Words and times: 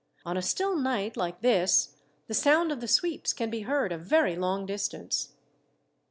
On 0.25 0.35
a 0.35 0.41
still 0.41 0.75
night, 0.75 1.15
like 1.15 1.41
this, 1.41 1.89
the 2.25 2.33
sound 2.33 2.71
of 2.71 2.81
the 2.81 2.87
sweeps 2.87 3.33
can 3.33 3.51
be 3.51 3.59
heard 3.59 3.91
a 3.91 3.99
very 3.99 4.35
long 4.35 4.65
distance." 4.65 5.33